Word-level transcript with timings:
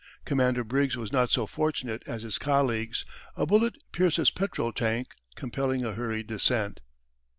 Commander 0.25 0.63
Briggs 0.63 0.97
was 0.97 1.11
not 1.11 1.29
so 1.29 1.45
fortunate 1.45 2.01
as 2.07 2.23
his 2.23 2.39
colleagues; 2.39 3.05
a 3.35 3.45
bullet 3.45 3.75
pierced 3.91 4.17
his 4.17 4.31
petrol 4.31 4.73
tank, 4.73 5.13
compelling 5.35 5.85
a 5.85 5.93
hurried 5.93 6.25
descent. 6.25 6.79